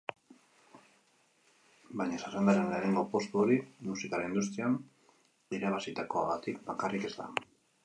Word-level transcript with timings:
Baina 2.01 2.17
zerrendaren 2.21 2.71
lehenengo 2.71 3.03
postu 3.13 3.43
hori 3.45 3.59
musikaren 3.91 4.33
industrian 4.35 4.81
irabazitakoagatik 5.59 6.67
bakarrik 6.75 7.09
ez 7.13 7.17
da. 7.23 7.33